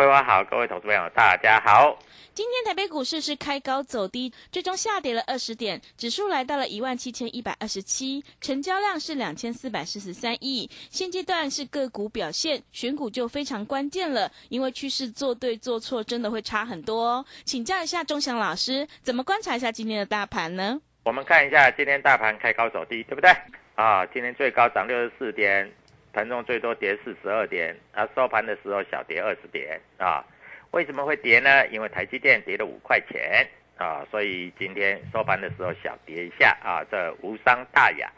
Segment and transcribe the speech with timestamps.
[0.00, 1.94] 桂花好，各位投资朋友大家好。
[2.32, 10.66] 今天台北股市是开高走低，最终下跌了二十点，指数来到了一万七千一百二十七，成交量是两千四百四十三亿。
[10.88, 17.26] 现阶段是个股表现，选股就非常关键了，因为趋势做对做错真的会差很多哦。
[17.44, 20.80] 请教一下钟祥老师，怎么观察一下今天的大盘呢？
[21.04, 23.30] 我们看一下今天大盘开高走低，对不对？
[23.74, 25.70] 啊，今天最高涨六十四点，
[26.12, 30.24] 盘中最多跌四十二点，啊，收盘的时候小跌二十点啊。
[30.72, 31.66] 为什么会跌呢？
[31.68, 38.10] 因为台积电跌了五块钱啊，所以今天收盘的时候小跌一下啊，这无伤大雅。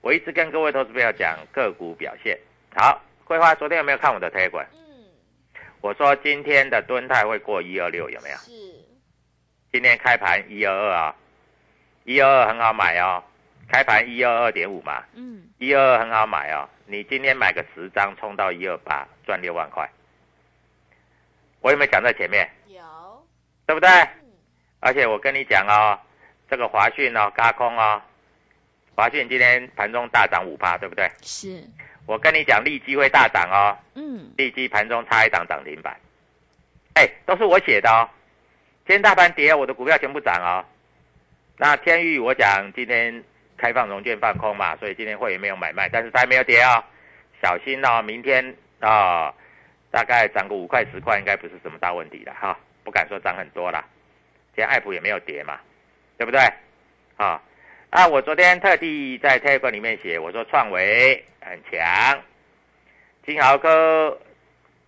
[0.00, 2.38] 我一直跟各位投资朋友讲个股表现
[2.74, 3.02] 好。
[3.24, 4.66] 桂花昨天有没有看我的推管？
[4.72, 5.04] 嗯，
[5.82, 8.36] 我说今天的吨泰会过一二六，有没有？
[8.38, 8.50] 是，
[9.70, 11.16] 今天开盘一二二啊，
[12.04, 13.22] 一二二很好买哦，
[13.70, 19.88] 开盘一二二点五嘛，嗯，一二二很好买哦，你今天买个十张，冲到一二八，赚六万块。
[21.60, 22.50] 我有没有讲在前面？
[22.66, 22.82] 有，
[23.66, 23.88] 对不对？
[24.80, 25.98] 而且我跟你讲哦，
[26.48, 28.02] 这个华讯哦，嘎空哦，
[28.96, 31.08] 华讯今天盘中大涨五趴，对不对？
[31.22, 31.62] 是，
[32.06, 35.96] 我跟你讲，利基会大涨哦，嗯，利基盘中差一档涨停板，
[36.94, 38.08] 哎，都是我写的哦。
[38.86, 40.64] 今天大盘跌，我的股票全部涨哦。
[41.56, 43.22] 那天域我讲今天
[43.60, 46.82] 开放融券放空嘛，所以今天会员没有买卖，但是它还没有跌哦，
[47.42, 48.42] 小心哦，明天
[48.80, 49.34] 啊、哦，
[49.90, 53.84] 大概涨个五块十块，应该不是什么大问题了哈，不敢说涨很多啦。
[54.56, 55.60] 今天爱普也没有跌嘛，
[56.16, 56.40] 对不对？
[57.16, 57.42] 啊，
[57.90, 62.18] 啊，我昨天特地在 Telegram 里面写，我说创维很强，
[63.26, 64.18] 金豪科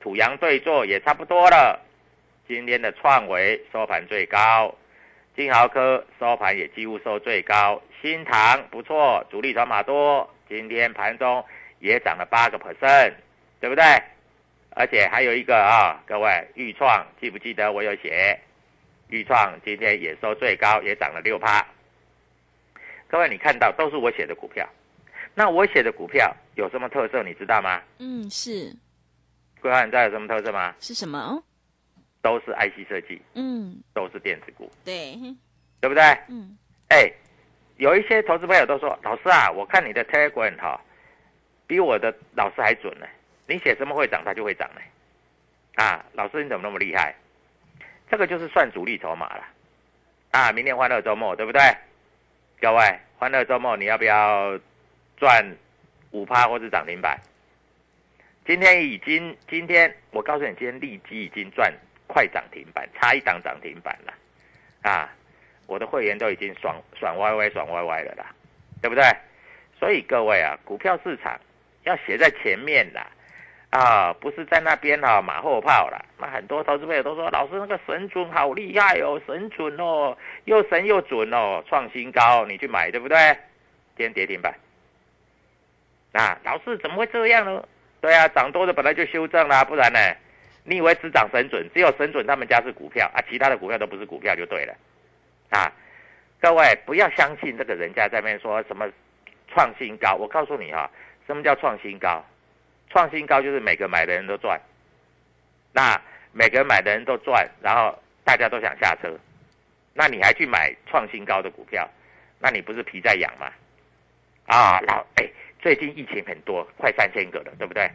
[0.00, 1.78] 土洋对坐也差不多了。
[2.49, 4.75] 今天的创维收盘最高，
[5.34, 11.44] 金豪科收盘也几乎收最高，新唐不错，主力筹码多，今天盘中
[11.78, 13.12] 也涨了八个 percent，
[13.60, 13.84] 对不对？
[14.75, 18.38] 而且还有一个啊，各位豫创记不记得我有写？
[19.09, 21.66] 豫创今天也收最高，也涨了六趴。
[23.09, 24.66] 各位你看到都是我写的股票，
[25.34, 27.82] 那我写的股票有什么特色你知道吗？
[27.99, 28.75] 嗯，是，
[29.60, 30.75] 桂花你知道有什么特色吗？
[30.81, 31.43] 是什么？
[32.22, 35.19] 都是 IC 设计，嗯，都是电子股，对，
[35.81, 36.03] 对不对？
[36.28, 36.56] 嗯，
[36.88, 37.12] 哎，
[37.77, 40.81] 有一些投资朋友都说，老师啊，我看你的 Telegram 哈、
[41.67, 43.06] 比我的老师还准呢。
[43.49, 44.81] 你写什么会涨，它就会涨呢。
[45.75, 47.14] 啊，老师你怎么那么厉害？
[48.08, 49.44] 这个就是算主力筹码了。
[50.31, 51.61] 啊，明天欢乐周末对不对？
[52.61, 54.56] 各位，欢乐周末你要不要
[55.17, 55.44] 赚
[56.12, 57.19] 五趴或是涨停板？
[58.46, 61.73] 今天已经，今天我告诉你，今天利基已经赚
[62.12, 64.12] 快涨停板，差一档涨停板了。
[64.82, 65.09] 啊，
[65.67, 68.26] 我的会员都已经爽爽歪歪爽歪歪了啦，
[68.82, 69.03] 对不对？
[69.79, 71.41] 所以各位啊，股票市场
[71.85, 73.06] 要写在前面啦。
[73.70, 76.05] 啊，不是在那边哈、马后炮了。
[76.19, 83.17] 那很多投资朋友都说，老师那个神准好厉害哦，神准哦，又神又准哦，创新高，你去买对不对？
[83.97, 84.55] 今天跌停板。
[86.12, 87.67] 啊，老师怎么会这样呢？
[88.03, 89.99] 对啊，涨多的本来就修正啦，不然呢？
[90.64, 94.75] 你以为只涨神准，只有神准他们家是股票啊，其他的股票都不是股票就对了。
[95.50, 95.73] 啊，
[96.41, 98.88] 各位不要相信这个人家在那边说什么
[99.49, 100.91] 创新高，我告诉你啊、
[101.26, 102.25] 什么叫创新高？
[102.91, 104.61] 创新高就是每个买的人都赚，
[105.73, 106.00] 那
[106.32, 109.19] 每个买的人都赚，然后大家都想下车，
[109.94, 111.88] 那你还去买创新高的股票，
[112.38, 113.50] 那你不是皮在痒吗？
[114.47, 115.29] 啊，老哎，
[115.61, 117.91] 最近疫情很多，快三千个了，对不对？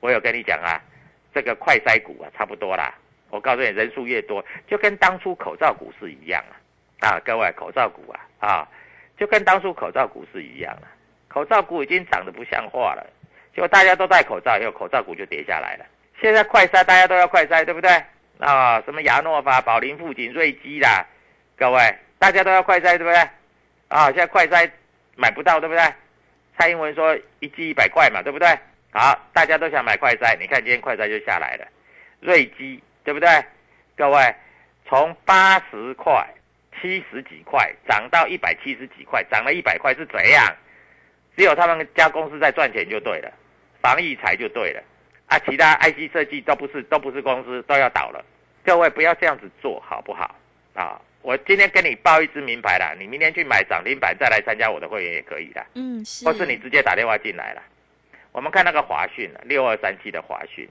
[0.00, 0.82] 我有跟你讲啊，
[1.34, 2.94] 这个快筛股啊，差不多啦。
[3.30, 6.56] 我告诉你，人数越多，就跟当初口罩股是一样啊。
[7.00, 8.68] 啊，各位，口罩股啊，啊，
[9.16, 10.90] 就跟当初口罩股是一样啊。
[11.28, 13.06] 口罩股已经涨得不像话了，
[13.54, 15.86] 结果大家都戴口罩，以后口罩股就跌下来了。
[16.20, 17.90] 现在快筛大家都要快筛，对不对？
[18.40, 21.06] 啊，什么亚诺法、宝林、富锦、瑞基啦，
[21.56, 23.16] 各位大家都要快筛，对不对？
[23.88, 24.70] 啊，现在快筛
[25.14, 25.84] 买不到，对不对？
[26.58, 28.48] 蔡英文说一剂一百块嘛，对不对？
[28.92, 31.66] 好，大家都想买快筛，你看今天快筛就下来了，
[32.20, 33.28] 瑞基对不对？
[33.96, 34.34] 各位
[34.88, 36.26] 从八十块、
[36.80, 40.56] 七十几块涨到一百七十几块，涨了一百块是怎样？
[41.36, 43.32] 只有他们家公司在赚钱就对了，
[43.80, 44.82] 防疫财就对了
[45.26, 48.24] 啊，其他 IC 设计都不是都不是公司都要倒了，
[48.64, 50.34] 各位不要这样子做好不好
[50.74, 51.00] 啊？
[51.22, 55.64] 我今天跟你报一支名牌啦，你明天去买涨停板再来参加我的会员也可以的。
[55.74, 57.62] 嗯，是，或是你直接打电话进来了。
[58.32, 60.68] 我们看那个华讯六二三七的华讯，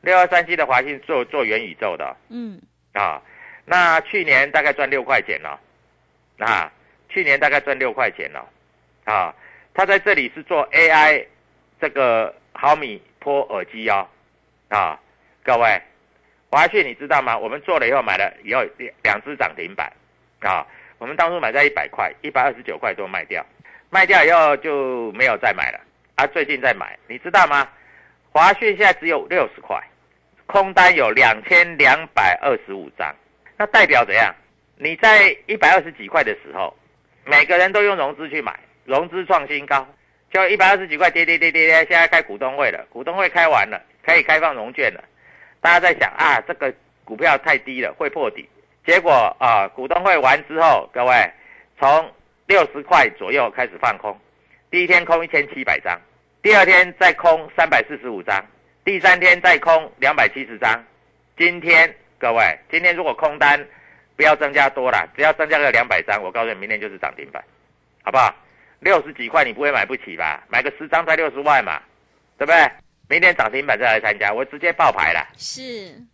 [0.00, 2.16] 六二三七的华讯做做元宇宙的。
[2.28, 2.60] 嗯。
[2.94, 3.22] 啊，
[3.64, 5.56] 那去年大概赚六块钱哦，
[6.38, 6.72] 啊，
[7.08, 8.40] 去年大概赚六块钱哦，
[9.04, 9.32] 啊，
[9.72, 11.24] 他在这里是做 AI
[11.78, 14.08] 这个毫米波耳机哦，
[14.68, 14.98] 啊，
[15.44, 15.80] 各位，
[16.50, 17.38] 华讯你知道吗？
[17.38, 19.92] 我们做了以后买了以后两两只涨停板，
[20.40, 20.66] 啊，
[20.96, 23.44] 我们当初买在一百块，一百二十九块多卖掉，
[23.90, 25.78] 卖掉以后就没有再买了。
[26.18, 27.68] 啊，最近在买，你知道吗？
[28.32, 29.80] 华讯现在只有六十块，
[30.46, 33.14] 空单有两千两百二十五张，
[33.56, 34.34] 那代表怎样？
[34.78, 36.76] 你在一百二十几块的时候，
[37.24, 39.86] 每个人都用融资去买，融资创新高，
[40.32, 45.04] 就一百二十几块跌跌跌跌跌，现在开股东会了，股东会开完了，可以开放融券了，
[45.60, 46.74] 大家在想啊，这个
[47.04, 48.48] 股票太低了，会破底。
[48.84, 51.32] 结果啊，股东会完之后，各位
[51.78, 52.12] 从
[52.46, 54.18] 六十块左右开始放空，
[54.68, 55.96] 第一天空一千七百张。
[56.40, 58.44] 第二天再空三百四十五张，
[58.84, 60.82] 第三天再空两百七十张。
[61.36, 63.58] 今天各位，今天如果空单
[64.16, 67.42] 不要增加多了，只要增加个两百张，我告诉你，明天就是涨停板，
[68.04, 68.32] 好不好？
[68.78, 70.44] 六十几块你不会买不起吧？
[70.48, 71.82] 买个十张才六十万嘛，
[72.38, 72.70] 对不对？
[73.08, 75.26] 明天涨停板再来参加，我直接爆牌了。
[75.36, 75.60] 是，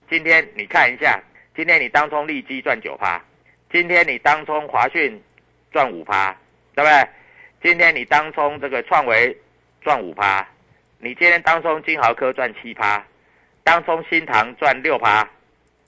[0.09, 1.21] 今天你看一下，
[1.55, 3.23] 今天你当冲利基赚九趴，
[3.71, 5.23] 今天你当冲华讯
[5.71, 6.35] 赚五趴，
[6.75, 7.09] 对不对？
[7.63, 9.37] 今天你当冲这个创维。
[9.85, 10.45] 赚五趴，
[10.99, 13.05] 你今天当中金豪科赚七趴，
[13.63, 15.29] 当中新唐赚六趴，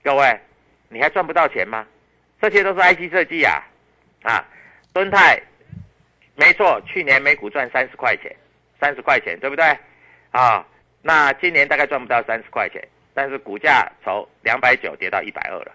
[0.04, 0.38] 各位，
[0.90, 1.84] 你还赚不到钱吗？
[2.38, 3.64] 这些都是 IC 设计啊，
[4.22, 4.44] 啊，
[4.93, 5.40] 敦泰，
[6.34, 8.31] 没错，去年每股赚三十块钱，
[8.78, 9.64] 三十块钱，对不对？
[10.31, 10.64] 啊，
[11.00, 15.72] 那今年大概赚不到三十块钱，但是股价从两百九跌到一百二了，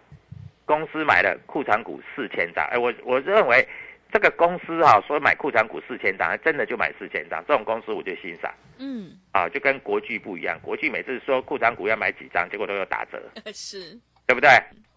[0.66, 3.68] 公司买了库藏股四千张，哎，我我认为。
[4.12, 8.54] 这个公司哈、啊、说买库藏股四千张，真的就买四千张，这种公司我就欣赏。
[8.78, 13.22] 嗯，啊，就跟国巨不一样，国巨每次说库藏股要买几张，结果都有打折，
[13.54, 14.50] 是，对不对？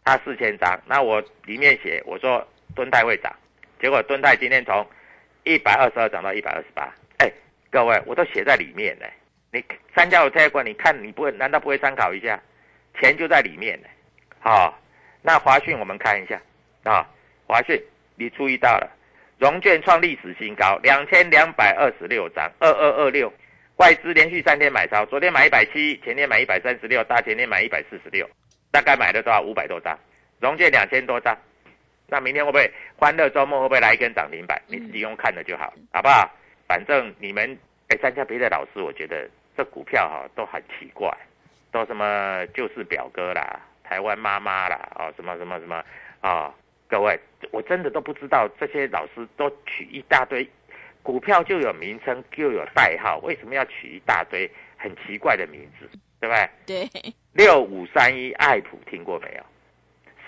[0.05, 3.33] 它四千张，那我里面写我说敦泰会涨，
[3.81, 4.87] 结果敦泰今天从
[5.45, 7.33] 一百二十二涨到一百二十八，哎，
[7.71, 9.07] 各位我都写在里面呢。
[9.53, 12.41] 你三家有推过，你看你不会难道不会参考一下？
[13.01, 13.89] 钱就在里面呢。
[14.41, 14.77] 好，
[15.23, 16.41] 那华讯我们看一下
[16.83, 17.09] 啊，
[17.47, 17.81] 华讯
[18.17, 18.91] 你注意到了。
[19.39, 23.33] 融券创历史新高，两千两百二十六张，二二二六，
[23.77, 28.29] 外资连续三天买超，昨天买一百七，前天买一百三十六，大前天买一百四十六，
[28.71, 29.43] 大概买了多少？
[29.43, 29.99] 五百多张，
[30.41, 31.37] 融券两千多张。
[32.07, 34.61] 那明天会不会欢乐周末会不会来一根涨停板？
[34.69, 36.31] 你自己用看的就好，好不好？
[36.69, 41.11] 反正你们哎，参加别的老师，我觉得这股票哈、都很奇怪，
[41.73, 45.83] 都什么就是表哥啦，台湾妈妈啦，哦什么什么什么
[46.21, 46.55] 啊。
[46.95, 47.19] 各位，
[47.51, 50.49] 我真的都不知道这些老师都取一大堆
[51.03, 56.89] 股票就有名称就有代号，为什么要取一大堆很奇怪的名字，对不对？
[56.89, 59.43] 对，六五三一爱普听过没有？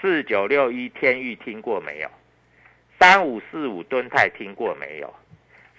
[0.00, 2.10] 四九六一天域听过没有？
[2.98, 5.14] 三五四五敦泰听过没有？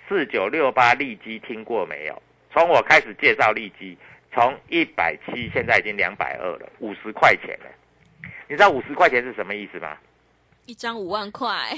[0.08, 2.22] 四九六八利基听过没有？
[2.54, 3.98] 从我开始介绍利基，
[4.32, 7.66] 从一百七现在已经两百二了，五十块钱了。
[8.48, 9.98] 你知道五十块钱是什么意思吗？
[10.68, 11.70] 一张五万块，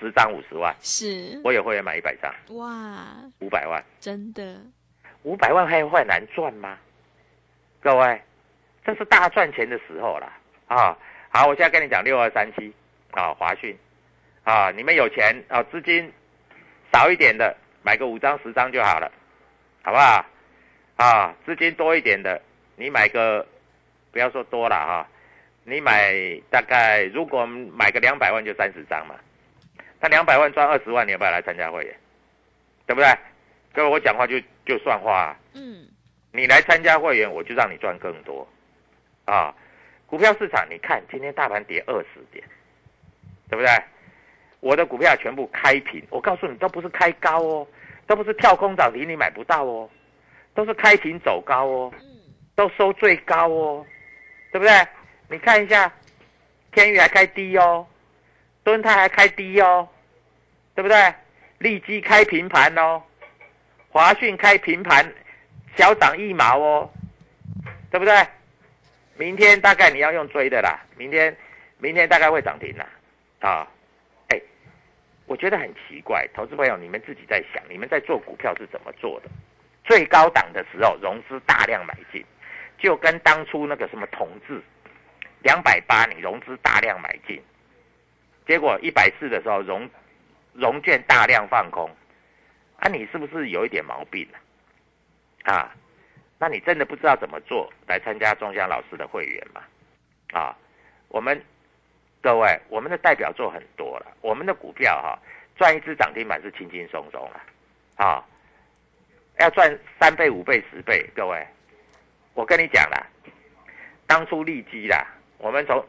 [0.00, 4.56] 十张五十万， 是我有会员买一百张，哇，五百万，真的
[5.22, 6.78] 五百万还会难赚吗？
[7.80, 8.20] 各位，
[8.84, 10.32] 这是大赚钱的时候了
[10.66, 10.96] 啊！
[11.28, 12.72] 好，我现在跟你讲六二三七
[13.10, 13.78] 啊，华讯
[14.44, 16.10] 啊，你们有钱啊，资金
[16.90, 19.12] 少一点的买个五张十张就好了，
[19.82, 20.24] 好不好？
[20.96, 22.40] 啊，资金多一点的，
[22.76, 23.46] 你买个
[24.10, 25.08] 不要说多了哈、
[25.68, 26.14] 你买
[26.50, 29.14] 大概如果买个两百万就三十张嘛，
[30.00, 31.94] 那两百万赚二十万，你要不要来参加会员？
[32.86, 33.08] 对不对？
[33.74, 35.36] 各位，我讲话就就算话、啊。
[35.52, 35.86] 嗯，
[36.32, 38.48] 你来参加会员，我就让你赚更多，
[39.26, 39.54] 啊！
[40.06, 42.42] 股票市场，你看今天大盘跌二十点，
[43.50, 43.70] 对不对？
[44.60, 47.68] 我的股票全部开平，我告诉你，都不是开高哦，
[48.06, 49.88] 都不是跳空涨停，你买不到哦，
[50.54, 51.92] 都是开平走高哦，
[52.56, 53.86] 都收最高哦，
[54.50, 54.72] 对不对？
[55.30, 55.92] 你看一下，
[56.72, 57.86] 天宇还开低哦，
[58.64, 59.88] 敦泰还开低哦，
[60.74, 61.14] 对不对？
[61.58, 63.02] 利基开平盘哦，
[63.90, 65.12] 华讯开平盘，
[65.76, 66.90] 小涨一毛哦，
[67.90, 68.26] 对不对？
[69.16, 71.36] 明天大概你要用追的啦，明天
[71.78, 72.86] 明天大概会涨停啦，
[73.40, 73.66] 啊，
[74.28, 74.40] 哎，
[75.26, 79.28] 我觉得很奇怪，投资朋友你们自己在想，你们在做股票是怎么做的？
[79.84, 82.24] 最高档的时候融资大量买进，
[82.78, 84.62] 就跟当初那个什么同志
[85.42, 87.40] 两百八，你融资大量买进，
[88.46, 89.88] 结果一百四的时候融
[90.52, 91.88] 融券大量放空，
[92.78, 94.28] 啊，你是不是有一点毛病
[95.44, 95.54] 啊？
[95.54, 95.74] 啊，
[96.38, 99.62] 那你真的不知道怎么做来参加钟祥老师的会员吗？
[100.32, 100.56] 啊，
[101.08, 101.40] 我们
[102.20, 105.18] 各位，我们的代表作很多了，我们的股票哈、
[105.56, 107.40] 赚一只涨停板是轻轻松松了，
[107.96, 108.24] 啊，
[109.38, 111.46] 要赚三倍、五倍、十倍，各位，
[112.34, 113.06] 我跟你讲啦，
[114.06, 115.06] 当初利基啦，
[115.38, 115.84] 我们从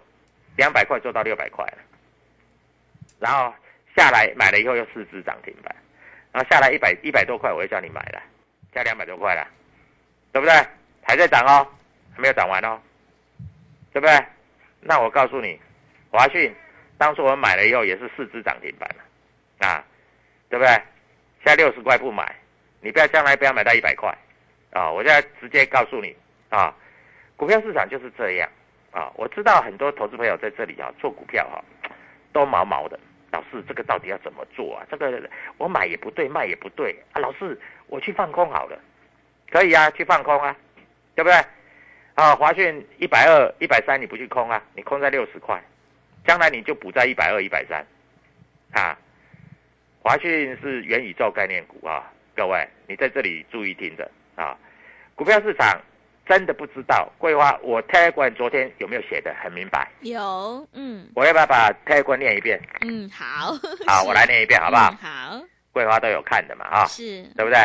[0.56, 1.78] 两百块做到六百块了，
[3.20, 3.54] 然后
[3.96, 5.76] 下来买了以后又四只涨停板，
[6.32, 8.22] 然后下来一百一百多块，我又叫你买了，
[8.74, 9.48] 加两百多块了，
[10.32, 10.54] 对不对？
[11.02, 11.68] 还在涨哦，
[12.14, 12.80] 还没有涨完哦，
[13.92, 14.26] 对不对？
[14.82, 15.60] 那我告诉你，
[16.12, 16.54] 华讯
[16.98, 19.84] 当初我们买了以后也是四只涨停板了，啊，
[20.50, 20.72] 对不对？
[21.42, 22.36] 现在六十块不买，
[22.82, 24.14] 你不要将来不要买到一百块，
[24.72, 24.92] 啊！
[24.92, 26.16] 我现在直接告诉你
[26.50, 26.76] 啊，
[27.38, 28.50] 股票市场就是这样
[28.92, 29.12] 啊！
[29.16, 31.64] 我知道很多投资朋友在这里啊做股票哈、
[32.34, 33.00] 都毛毛的。
[33.32, 34.86] 老师，这个到底要怎么做啊？
[34.90, 35.22] 这个
[35.58, 37.20] 我买也不对，卖也不对啊！
[37.20, 37.56] 老师，
[37.86, 38.80] 我去放空好了，
[39.52, 40.56] 可以啊，去放空啊，
[41.14, 41.36] 对不对？
[42.16, 44.62] 啊，华讯一百二、一百三，你不去空啊？
[44.74, 45.62] 你空在六十块，
[46.26, 47.86] 将来你就补在一百二、一百三，
[48.72, 48.98] 啊。
[50.02, 54.58] 华讯是元宇宙概念股啊，各位，你在这里注意听着啊。
[55.14, 55.80] 股票市场
[56.30, 59.90] 真的不知道桂花，我 Telegram 昨天有没有写的很明白？
[60.02, 62.62] 有，嗯我要不要把 Telegram 念一遍？
[62.82, 63.52] 嗯，好，
[63.88, 64.98] 好，我来念一遍好不好 嗯？
[65.02, 67.58] 好，桂花都有看的嘛啊，是，对不对？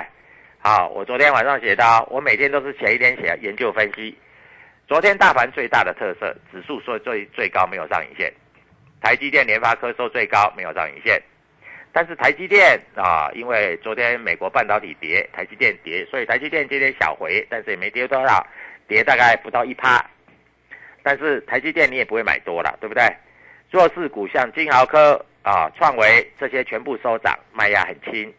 [0.61, 4.17] 好，我昨天晚上写到，我每天都是前一天写研究分析。
[4.89, 8.33] 昨天大盘最大的特色，指数说最最高没有上影线，
[9.03, 11.23] 台积电、联发科收最高没有上影线，
[11.97, 18.45] 但是台积电啊，因为昨天美国半导体跌，台积电跌，所以台积电今天小回，但是也没跌多少，
[18.89, 20.05] 跌大概不到一趴。
[21.05, 23.05] 但是台积电你也不会买多了，对不对？
[23.71, 28.35] 弱势股像金豪科啊、创维这些全部收涨，卖压很轻。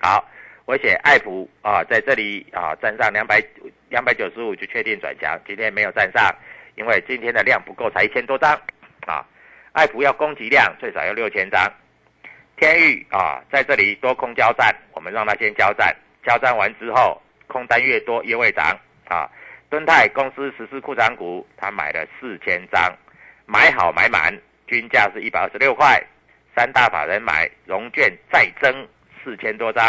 [0.00, 0.28] 好，
[0.64, 3.40] 我写爱普啊，在这里啊站上两百
[3.88, 6.34] 两百九十五就确定转强，今天没有站上，
[6.74, 8.60] 因为今天的量不够，才一千多张
[9.06, 9.24] 啊。
[9.70, 11.72] 爱普要供给量最少要六千张。
[12.56, 15.94] 天域啊，在这里多空交战，我们让它先交战，
[16.24, 19.30] 交战完之后，空单越多越会涨啊。
[19.68, 22.90] 敦泰公司实施库藏股，他买了四千张，
[23.46, 24.32] 买好买满，
[24.66, 26.02] 均价是一百二十六块。
[26.54, 28.88] 三大法人买融券再增
[29.22, 29.84] 四千多张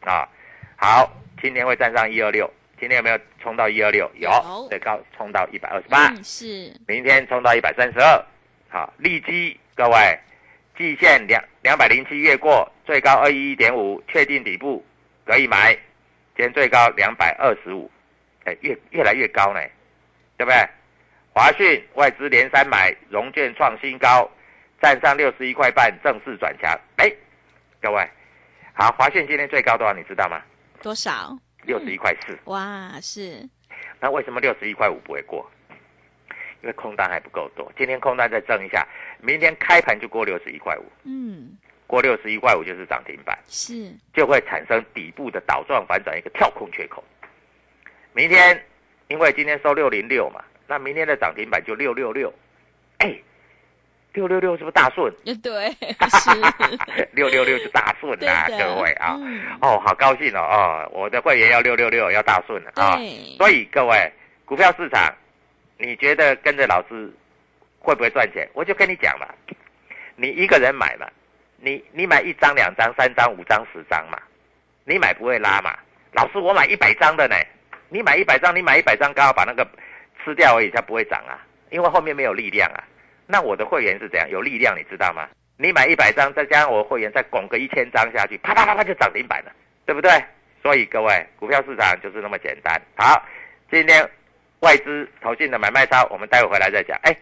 [0.00, 0.28] 啊。
[0.76, 1.10] 好，
[1.40, 4.10] 今天会站上一二六，今天有没有冲到一二六？
[4.16, 6.08] 有有，最高冲到一百二十八。
[6.08, 8.22] 嗯，是，明天冲到一百三十二，
[8.68, 10.18] 好，利基各位，
[10.76, 14.84] 季线两两百零七越过，最高二一一点五，确定底部
[15.24, 15.74] 可以买，
[16.34, 17.90] 今天最高两百二十五，
[18.44, 19.60] 哎，越越来越高呢，
[20.38, 20.56] 对不对？
[21.32, 24.28] 华讯外资连三买，融券创新高，
[24.80, 27.12] 站上六十一块半，正式转强，哎，
[27.80, 28.08] 各位，
[28.72, 30.42] 好，华讯今天最高多少你知道吗？
[30.82, 31.36] 多少？
[31.64, 33.46] 六十一块四，哇，是，
[34.00, 35.48] 那为什么六十一块五不会过？
[36.62, 38.86] 因为空单还不够多，今天空单再增一下，
[39.22, 47.02] 明天开盘就过六十一块五，嗯，过六十一块五就是涨停板，是，就会产生底部的倒状反转一个跳空缺口。
[48.12, 48.60] 明天
[49.08, 52.32] 因为今天收六零六嘛，那明天的涨停板就六六六，
[52.98, 53.14] 哎，
[54.12, 55.12] 六六六是不是大顺？
[55.42, 55.70] 对，
[56.10, 56.30] 是。
[57.12, 59.42] 六六六是大顺啊，各位啊，嗯。
[59.60, 63.36] 哦，好高兴哦，哦，我的会员要六六六，要大顺啊，对。
[63.36, 64.12] 所以各位，
[64.44, 65.12] 股票市场，
[65.78, 67.12] 你觉得跟着老师
[67.80, 68.48] 会不会赚钱？
[68.52, 69.26] 我就跟你讲嘛，
[70.14, 71.08] 你一个人买嘛，
[71.56, 74.20] 你你买一张、两张、三张、五张、十张嘛，
[74.84, 75.76] 你买不会拉嘛？
[76.12, 77.34] 老师，我买一百张的呢，
[77.88, 79.66] 你买一百张，你买一百张刚好把那个
[80.22, 82.84] 吃掉而已，它不会涨啊，因为后面没有力量啊。
[83.26, 84.28] 那我的会员是怎样？
[84.28, 85.28] 有力量，你知道吗？
[85.56, 89.52] 你买一百张，再加上我会员再拱个一千张下去，啪啪啪啪就涨停板了，
[89.86, 90.10] 对不对？
[90.62, 92.80] 所以各位，股票市场就是那么简单。
[92.96, 93.22] 好，
[93.70, 94.06] 今天
[94.60, 96.98] 外资投进的买卖超，我们待会回来再讲。
[97.02, 97.16] 哎，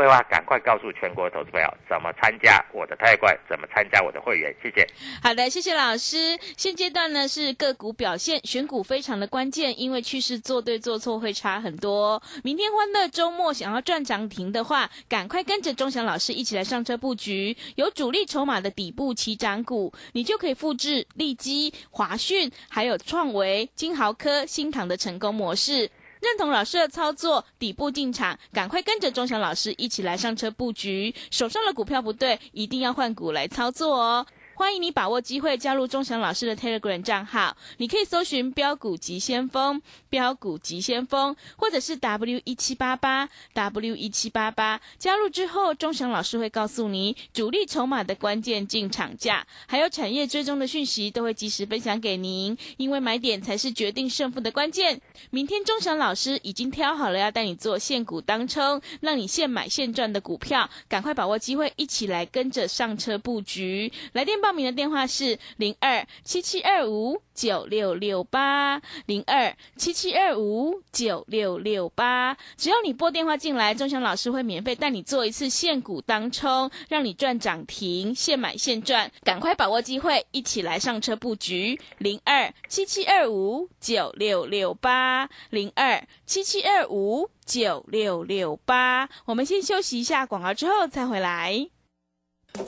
[0.00, 4.86] 桂花，赶快告诉全国投资朋友怎么参加我的泰冠，怎么参加我的会员，谢谢。
[5.22, 6.38] 好的，谢谢老师。
[6.56, 12.22] 现阶段呢是个股表现，选股非常的关键，因为趋势做对做错会差很多。
[12.42, 25.90] 明天欢乐周末想要赚涨停的话，赶快跟着钟祥老师一起来上车布局，有主力筹码的底部起涨股，你就可以复制利基、华讯还有创维、金豪科、新唐的成功模式。
[26.20, 31.14] 认同老师的操作，底部进场，赶快跟着钟祥老师一起来上车布局。
[31.30, 34.26] 手上的股票不对，一定要换股来操作哦。
[34.54, 39.80] 欢迎你把握机会加入钟祥老师的 Telegram 账号，你可以搜寻“标股急先锋”、
[40.10, 44.78] “标股急先锋”，或者是 W 一七八八 W 一七八八。
[44.98, 52.56] 加入之后，钟祥老师会告诉你主力筹码的关键进场价，还有产业追踪的讯息，都会及时分享给您。
[52.76, 55.00] 因为买点才是决定胜负的关键。
[55.30, 63.90] 明天钟祥老师已经挑好了要带你做现股当冲，让你现买现赚的股票，赶快把握机会，一起来跟着上车布局。
[64.12, 72.36] 来电报报名的电话是零二七七二五九六六八零二七七二五九六六八。
[72.56, 79.08] 只要你拨电话进来，钟祥老师会免费带你做一次现股当冲，让你赚涨停，现买现赚。
[79.22, 89.08] 赶快把握机会，一起来上车布局零二七七二五九六六八零二七七二五九六六八。
[89.26, 91.70] 我们先休息一下广告，之后再回来。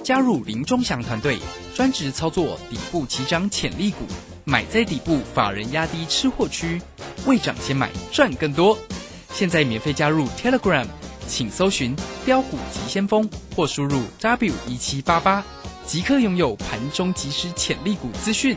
[0.02, 1.38] 加入林忠祥团队，
[1.74, 4.06] 专职操作底部起涨潜力股，
[4.44, 6.80] 买在底部，法人压低吃货区，
[7.26, 8.76] 未涨先买赚更多。
[9.32, 10.86] 现在免费加入 Telegram，
[11.26, 15.44] 请搜寻“标股急先锋”或输入 W 一七八八，
[15.86, 18.56] 即刻拥有盘中即时潜力股资讯。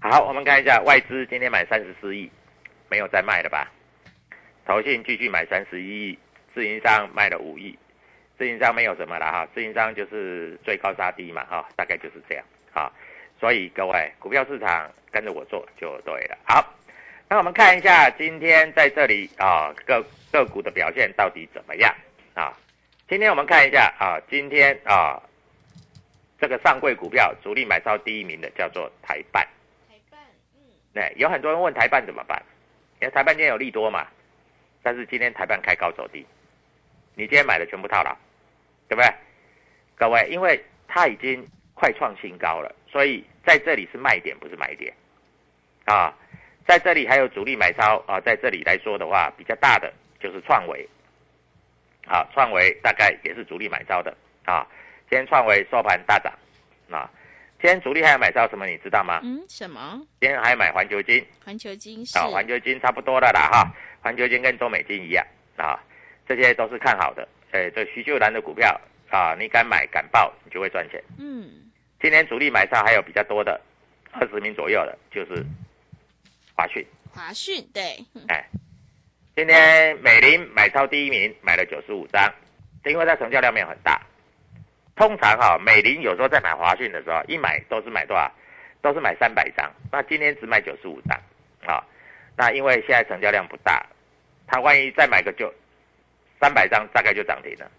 [0.00, 2.30] 好，我们看一下外资今天买三十四亿，
[2.88, 3.68] 没有再卖了吧？
[4.64, 6.18] 投信继续买三十一亿，
[6.54, 7.76] 自营商卖了五亿，
[8.38, 12.92] 自营商没有什么了哈，自营商就是最高杀低嘛哈，大概就是这样哈。
[13.40, 16.38] 所以各位股票市场跟着我做就对了。
[16.44, 16.64] 好，
[17.28, 21.92] 那我们看一下今天在这里啊个个股的表现到底怎么样
[22.34, 22.56] 啊？
[23.08, 25.20] 今天我们看一下啊，今天啊
[26.40, 29.44] 这个上柜股票主力买超第一名的叫做台办。
[30.98, 32.42] 对，有很多人问台办怎么办？
[33.00, 34.04] 因为台办今天有利多嘛，
[34.82, 36.26] 但是今天台办开高走低，
[37.14, 38.12] 你今天买的全部套牢，
[38.88, 39.08] 对不对？
[39.94, 44.92] 各位，因为它已经快创新高了，所以在这里是卖点，不是买点
[45.84, 46.12] 啊。
[46.66, 50.84] 在这里还有主力买超啊，在这里来说的话，比较大的就是创维，
[52.08, 54.12] 啊，创维大概也是主力买超的
[54.44, 54.66] 啊。
[55.08, 56.32] 今天创维收盘大涨
[56.90, 57.08] 啊。
[57.60, 58.66] 今天主力还要买到什么？
[58.66, 59.20] 你知道吗？
[59.24, 60.00] 嗯，什么？
[60.20, 65.78] 今天还买环球金，环球金是啊，环球金差不多的啦哈，环球金跟中美金一样啊，
[66.28, 67.26] 这些都是看好的。
[67.50, 71.02] 哎，这徐秀兰的股票啊，你敢买敢报，你就会赚钱。
[71.18, 71.50] 嗯，
[72.00, 73.60] 今天主力买超还有比较多的，
[74.12, 75.44] 二十名左右的，就是
[76.54, 76.86] 华讯。
[77.12, 78.46] 华讯对，哎，
[79.34, 82.32] 今天美林买超第一名，买了九十五张，
[82.84, 84.00] 因为它成交量没有很大。
[84.98, 88.30] 通常哈、美林有时候在买华讯的时候，一买都是买多少？
[88.82, 89.72] 都是买三百张。
[89.92, 91.16] 那今天只买九十五张，
[91.64, 91.82] 啊，
[92.36, 93.86] 那因为现在成交量不大，
[94.46, 95.52] 他万一再买个就
[96.40, 97.70] 三百张，大概就涨停了。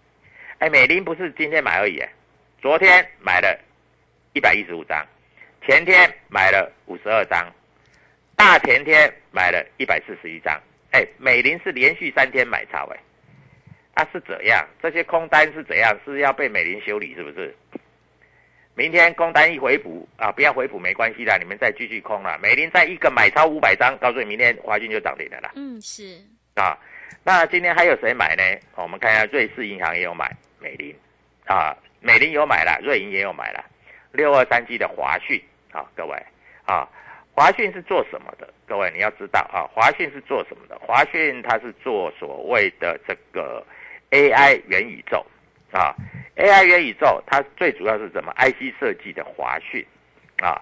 [0.58, 2.02] 哎，美林不是今天买而已，
[2.60, 3.58] 昨天买了
[4.32, 5.06] 一百一十五张，
[5.66, 7.46] 前天买了五十二张，
[8.34, 10.58] 大前天买了一百四十一张。
[10.92, 12.98] 哎，美林是连续三天买超，哎，
[13.94, 14.66] 啊，是怎样？
[14.82, 15.96] 这些空单是怎样？
[16.04, 17.54] 是要被美林修理是不是？
[18.74, 22.38] 明天空单一回补啊，不要回补没关系的，你们再继续空了。
[22.40, 25.50] 美林在一个买超五百张，告诉你明天华讯就涨停了啦。
[25.56, 26.18] 嗯，是
[26.54, 26.78] 啊，
[27.24, 28.42] 那今天还有谁买呢？
[28.76, 30.94] 我们看一下瑞士银行也有买美林
[31.46, 33.62] 啊，美林有买了，瑞银也有买了。
[34.12, 36.16] 六二三七的华讯啊，各位
[36.64, 36.88] 啊，
[37.34, 38.48] 华讯是做什么的？
[38.66, 40.78] 各位你要知道啊，华讯是做什么的？
[40.78, 43.62] 华讯它是做所谓的这个
[44.10, 45.24] AI 元宇宙
[45.72, 45.94] 啊
[46.36, 49.84] ，AI 元宇宙它最主要是什么？IC 设计的华讯
[50.42, 50.60] 啊，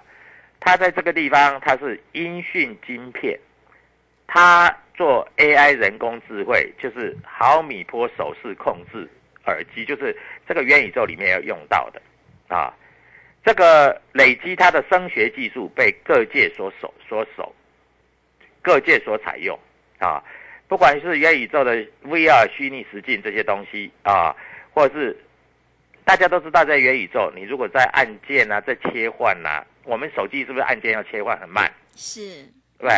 [0.61, 3.38] 它在这个地方它是音讯晶片，
[4.26, 9.08] 它做 AI 人工智慧，就是毫米波手势控制
[9.46, 10.14] 耳机，就是
[10.46, 12.02] 这个元宇宙里面要用到的
[12.48, 12.74] 啊。
[13.44, 17.54] 这个累积它的声学技术被各界所手所手，
[18.61, 19.58] 各界所采用
[19.98, 20.22] 啊，
[20.68, 24.35] 不管是元宇宙的 VR 虚拟实境这些东西啊，
[24.72, 25.16] 或者是
[26.04, 31.72] 大家都知道，在元宇宙，你如果在按键啊，在切换呐，我们手机是不是按键要切换很慢？
[31.96, 32.20] 是，
[32.78, 32.88] 对？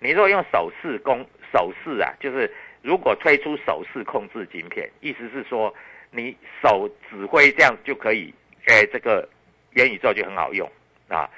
[0.00, 5.72] 你如果用手势工手势啊，就是如果推出手势控制晶片，意思是说
[6.10, 8.34] 你手指挥这样就可以，
[8.66, 9.28] 哎，这个。
[9.74, 10.68] 元宇宙就很好用
[11.06, 11.30] 啊，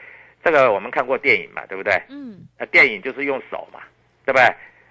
[0.43, 1.93] 这个我们看过电影嘛，对不对？
[2.09, 2.41] 嗯。
[2.59, 3.81] 那电影就是用手嘛，
[4.25, 4.45] 对不对？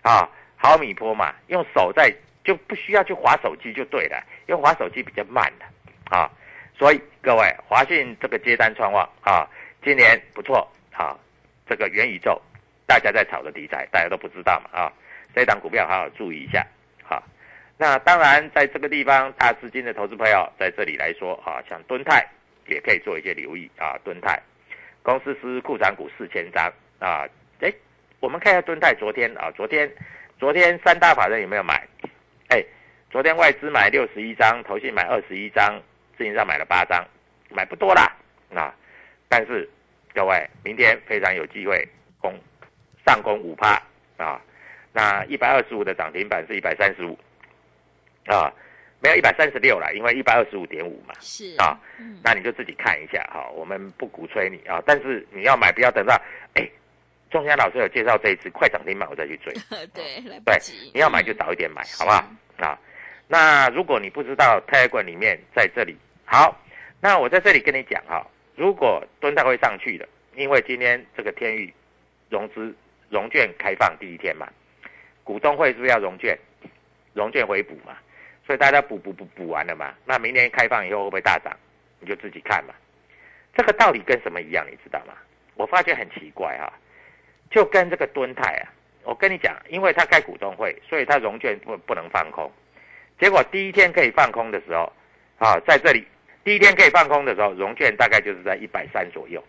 [0.04, 0.30] 啊，
[0.62, 5.66] 毫米波嘛，用手在就不需要去划手机就对了，因为划手机比较慢的
[6.16, 6.30] 啊。
[6.78, 9.50] 所以各位，华讯这个接单创旺啊，
[9.84, 11.18] 今年不错啊。
[11.68, 12.40] 这个元宇宙
[12.86, 14.94] 大家在炒的题材，大家都不知道嘛啊。
[15.34, 16.66] 这档股票好好注意一下
[17.10, 17.24] 啊。
[17.78, 22.26] 那当然，在这个地方大资金的投资朋友在这里来说啊，像敦泰。
[22.68, 24.40] 也可以做一些留意啊，敦泰
[25.02, 27.28] 公司是库藏股四千张啊，
[27.60, 27.74] 哎，
[28.20, 29.92] 我们看一下敦泰昨天啊，昨天
[30.42, 31.88] 昨天三大法人有没有买？
[32.48, 32.66] 哎，
[33.12, 35.80] 昨天外资买六十一张，投信买二十一张，
[36.18, 37.06] 自营上买了八张，
[37.52, 38.12] 买不多啦
[38.52, 38.74] 啊，
[39.30, 39.70] 但是
[40.16, 41.88] 各位明天非常有机会
[42.20, 42.34] 攻
[43.06, 43.80] 上攻五趴
[44.18, 44.42] 啊，
[44.92, 47.16] 那一百二十五的涨停板是一百三十五
[48.26, 48.52] 啊。
[49.04, 51.14] 没有一百三十六了，因为一百二十五点五嘛。
[51.20, 51.78] 是啊，
[52.24, 56.20] 那你就自己看一下哈，我们不鼓吹你啊，但是你要买，不要等到
[56.54, 56.68] 哎，
[57.32, 59.54] 钟祥老师有介绍这一次快涨停板，我再去追。
[59.94, 60.58] 对，对，
[60.94, 62.18] 你要买就早一点买，好不好？
[62.58, 62.78] 啊，
[63.28, 66.56] 那如果你不知道泰管里面在这里，好，
[67.00, 68.24] 那我在这里跟你讲哈，
[68.56, 71.74] 如果蹲泰会上去的，因为今天这个天域
[72.30, 72.76] 融资
[73.10, 74.48] 融券开放第一天嘛，
[75.24, 76.38] 股东会是不是要融券，
[77.14, 77.98] 融券回补嘛？
[78.46, 79.94] 所以大家补补补补完了嘛？
[80.06, 81.56] 那明年开放以后会不会大涨？
[82.00, 82.74] 你就自己看嘛。
[83.56, 84.66] 这个道理跟什么一样？
[84.70, 85.14] 你知道吗？
[85.56, 86.74] 我发觉很奇怪哈，
[87.52, 92.52] 就跟这个敦泰啊，我跟你讲，因为他开股东会，所以他融券不不能放空。
[93.20, 94.92] 结果第一天可以放空的时候，
[95.38, 96.08] 啊，在这里
[96.44, 99.44] 第一天可以放空的时候，融券大概就是在一百三左右。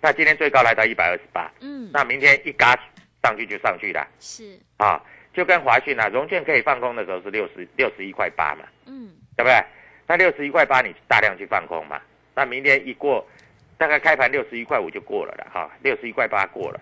[0.00, 2.74] 那今天最高来到一百二十八，嗯，那明天一嘎
[3.22, 5.02] 上去就上去了，是啊。
[5.32, 9.62] 就跟华讯啊，融券可以放空的时候是六十六十一块八嘛，嗯，对不对？
[10.08, 12.00] 那六十一块八你大量去放空嘛，
[12.34, 13.24] 那明天一过，
[13.78, 16.80] 大概开盘六十一块五就过了了哈，六十一块八过了，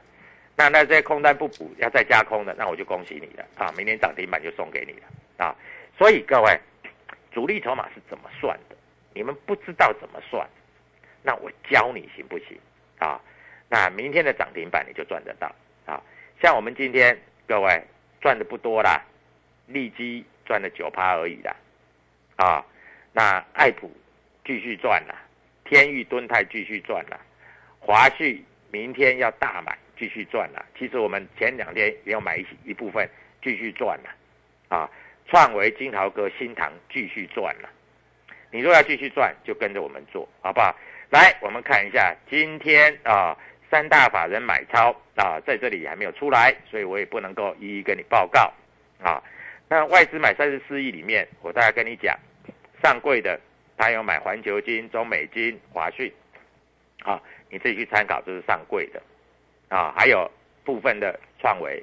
[0.59, 5.57] 那那这些空单不补要再加空的，那我就恭喜你了啊，明天涨停板就送给你了啊。
[5.97, 6.61] 所以各位，
[7.33, 8.77] 主力筹码是怎么算的？
[9.15, 10.47] 你们不知道怎么算，
[11.23, 12.59] 那我教你行不行
[12.99, 13.19] 啊？
[13.71, 15.51] 那明天的涨停板你就赚得到
[15.87, 16.03] 啊。
[16.43, 17.83] 像我们今天各位。
[18.21, 19.01] 赚的不多啦，
[19.69, 21.55] 利基赚了九趴而已啦，
[22.35, 22.67] 啊，
[23.13, 23.89] 那爱普
[24.45, 25.15] 继续赚啦，
[25.65, 27.21] 天域敦泰继续赚啦，
[27.79, 30.65] 华旭明天要大买继续赚啦。
[30.79, 33.09] 其实我们前两天也有买一一部分
[33.43, 34.91] 继续赚了，啊，
[35.27, 37.69] 创维金豪哥新塘继续赚了。
[38.51, 40.75] 你若要继续赚，就跟着我们做好不好？
[41.11, 43.37] 来，我们看一下今天啊。
[43.71, 48.51] 三大法人买超啊，在这里还没有出来，所以我也不能够一一跟你报告
[48.99, 49.23] 啊。
[49.69, 52.19] 那外资买三十四亿里面，我大概跟你讲，
[52.83, 53.39] 上柜的
[53.77, 56.11] 他有买环球金、中美金、华讯，
[57.05, 59.03] 啊，你自己去参考，这是上柜的
[59.69, 59.93] 啊。
[59.97, 60.31] 还有
[60.65, 61.83] 部分的创维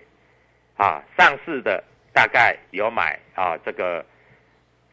[0.77, 4.05] 啊，上市的大概有买啊，这个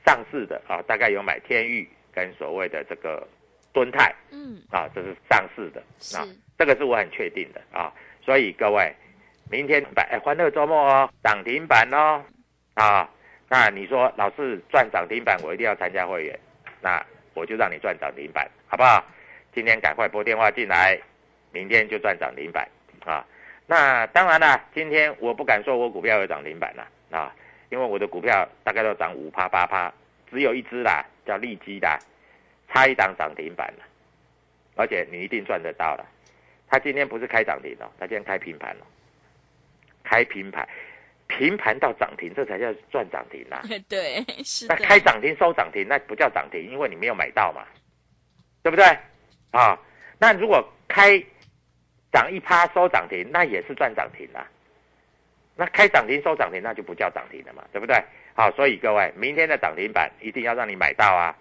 [0.04, 3.26] 上市的啊，大概有买天域跟所谓的这个
[3.72, 5.82] 敦泰，嗯，啊，这是上市的
[6.16, 6.26] 啊。
[6.58, 7.92] 这个是我很确定的啊，
[8.24, 8.94] 所以各位，
[9.50, 12.22] 明天哎欢乐周末哦，涨停板哦，
[12.74, 13.08] 啊，
[13.48, 16.38] 那你说老是赚涨停板，我一定要参加会员，
[16.80, 19.04] 那我就让你赚涨停板，好不好？
[19.54, 20.96] 今天赶快拨电话进来，
[21.50, 22.68] 明天就赚涨停板
[23.04, 23.26] 啊。
[23.66, 27.34] 那当然了，今天我不敢说我股票有涨停板了啊，
[27.70, 29.92] 因为我的股票大概都涨五趴八趴，
[30.30, 31.98] 只有一只啦，叫利基的，
[32.68, 33.84] 差一档涨停板了，
[34.76, 36.04] 而且你一定赚得到了。
[36.68, 38.86] 它今天不是开涨停哦，它今天开平盘了，
[40.02, 40.68] 开平盘，
[41.28, 47.64] 平盘到涨停，这才叫赚涨停呐、 对，是那的，开涨停收涨停，那不叫涨停，因为你没有买到嘛，
[48.62, 48.84] 对不对？
[49.52, 49.78] 啊，
[50.18, 51.22] 那如果开
[52.12, 54.46] 涨一趴收涨停，那也是赚涨停啦。
[55.56, 58.02] 那开涨停收涨停，那就不叫涨停了嘛，对不对？
[58.34, 61.34] 好，所以各位，明天的涨停板一定要让你买到啊，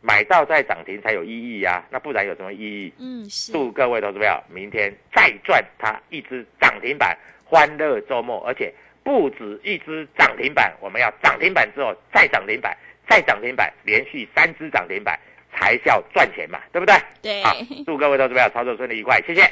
[0.00, 2.92] 买到再涨停才有意义啊，那不然有什么意义？
[2.98, 8.72] 嗯，是，祝各位投资票明天再赚它一只涨停板，欢乐周末，而且
[9.04, 12.76] 不止一只涨停板，我们要涨停板之后再涨停板，
[13.08, 15.18] 再涨停板，连续三只涨停板
[15.52, 16.96] 才叫赚钱嘛，对不对？
[17.22, 17.42] 对。
[17.44, 17.54] 好，
[17.86, 19.48] 祝各位投资票操作顺利愉快，谢谢。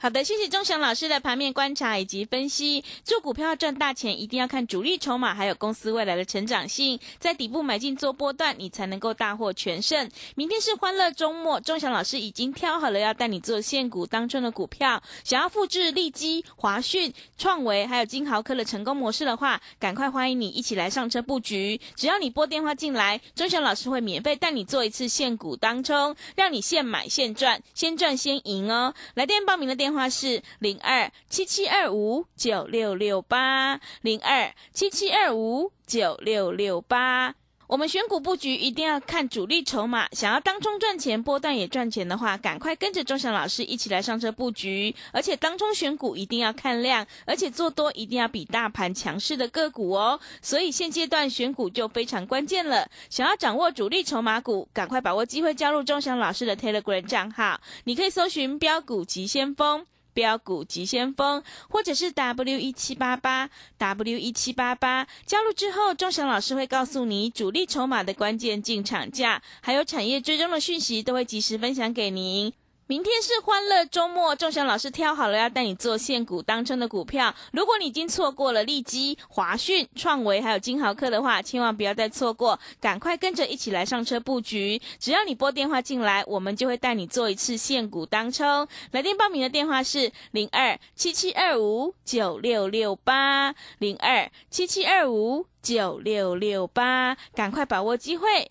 [0.00, 2.84] 好的，谢谢钟祥老师的盘面观察以及分析。
[3.02, 10.08] 做股票赚大钱，一定要看主力筹码，还有公司未来的成长性，在底部买进做波段，你才能够大获全胜。
[10.36, 15.02] 明天是欢乐周末，钟祥老师已经挑好了要带你做现股当中的股票。
[15.24, 21.80] 想要复制利基、华讯、创维还有金豪科的成功模式的话，赶快欢迎你一起来上车布局。
[21.96, 28.94] 只要你拨电话进来，钟祥老师会免费带你做一次现股当冲，让你现买现赚，先赚先赢哦。
[29.14, 37.34] 来电报名的电电话是零二七七二五九六六八零二七七二五九六六八。
[37.68, 44.94] 我们选股布局一定要看主力筹码，想要当中赚钱、波段也赚钱的话，赶快跟着钟祥老师一起来上车布局。
[45.12, 50.18] 而且当中选股一定要看量，而且做多一定要比大盘强势的个股哦。
[50.40, 52.88] 所以现阶段选股就非常关键了。
[53.10, 59.84] 想要掌握主力筹码股，赶快把握机会加入钟祥老师的 Telegram 账号，你可以搜寻标股急先锋。
[60.12, 72.52] 标股急先锋，或者是 W 一七八八 W 一七八八，加入之后，钟祥老师会告诉你主力筹码的关键进场价，还有产业追踪的讯息，都会及时分享给您。
[72.88, 77.34] 明天是欢乐周末，仲祥老师挑好了要带你做现股当冲的股票。
[77.52, 84.80] 如果你已经错过了利基、华讯、创维还有金豪科的话，千万不要再错过，赶快跟着一起来上车布局。
[84.98, 88.66] 只要你拨电话进来，我们就会带你做一次现股当冲。
[88.92, 98.50] 来电报名的电话是零二七七二五九六六八零二七七二五九六六八，赶快把握机会。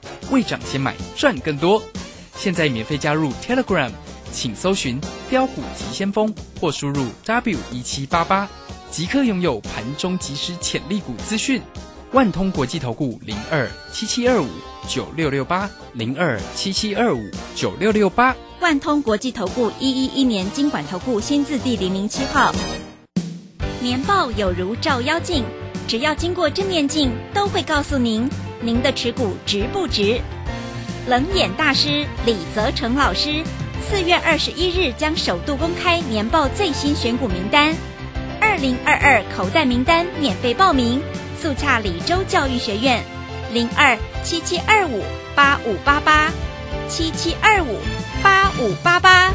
[0.31, 1.81] 未涨先买赚更多。
[2.35, 3.91] 现在免费加入 Telegram，
[4.31, 8.49] 请搜寻标股急先锋或输入 W 一七八八，
[8.89, 11.61] 即刻拥有盘中即时潜力股资讯。
[12.13, 14.47] 万通国际投顾零二七七二五
[14.87, 17.21] 九六六八零二七七二五
[17.55, 18.35] 九六六八。
[18.59, 22.53] 万通国际投顾一一一年经管投顾新字第零零七号。
[23.81, 25.43] 年报有如照妖镜，
[25.87, 28.29] 只要经过正面镜，都会告诉您
[28.61, 30.21] 您的持股值不值。
[31.07, 33.43] 冷眼大师李泽成老师
[33.81, 37.75] 四月二十一日将首度公开年报最新选股名单，
[38.39, 41.01] 二零二二口袋名单免费报名，
[41.41, 43.03] 速洽李州教育学院
[43.51, 45.03] 零二七七二五
[45.35, 46.31] 八五八八
[46.87, 47.79] 七七二五
[48.21, 49.31] 八五八八。